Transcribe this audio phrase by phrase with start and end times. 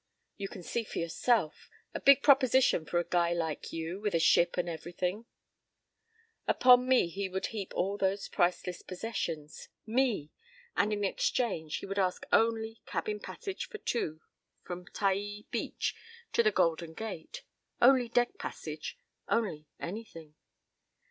[0.35, 4.19] You can see for yourself, a big proposition for a guy like you, with a
[4.19, 5.27] ship and everything—"
[6.47, 10.31] Upon me he would heap all those priceless "possessions." Me!
[10.75, 14.21] And in exchange he would ask only cabin passage for two
[14.63, 15.93] from Taai beach
[16.33, 17.43] to the Golden Gate.
[17.79, 18.97] Only deck passage!
[19.27, 20.33] Only anything!